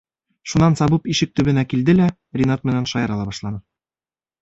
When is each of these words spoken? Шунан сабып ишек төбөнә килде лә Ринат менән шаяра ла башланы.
Шунан 0.53 0.77
сабып 0.79 1.05
ишек 1.15 1.35
төбөнә 1.41 1.65
килде 1.75 1.97
лә 2.01 2.09
Ринат 2.43 2.69
менән 2.71 2.91
шаяра 2.95 3.23
ла 3.23 3.33
башланы. 3.33 3.65